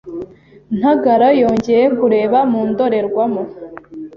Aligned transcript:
Ntagara 0.77 1.27
yongeye 1.41 1.85
kureba 1.99 2.37
mu 2.51 2.61
ndorerwamo. 2.69 3.43